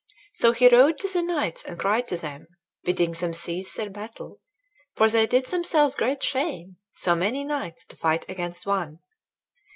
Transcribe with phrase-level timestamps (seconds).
[0.33, 2.47] So he rode to the knights and cried to them,
[2.83, 4.41] bidding them cease their battle,
[4.95, 8.97] for they did themselves great shame, so many knights to fight against one.